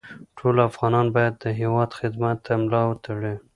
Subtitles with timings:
[0.37, 3.33] ټول افغانان باید د هېواد خدمت ته ملا وتړي